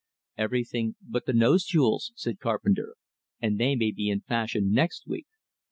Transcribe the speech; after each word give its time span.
"Everything 0.35 0.95
but 1.07 1.27
the 1.27 1.31
nose 1.33 1.63
jewels," 1.63 2.11
said 2.15 2.39
Carpenter, 2.39 2.95
"and 3.39 3.59
they 3.59 3.75
may 3.75 3.91
be 3.91 4.09
in 4.09 4.21
fashion 4.21 4.71
next 4.71 5.05
week." 5.05 5.27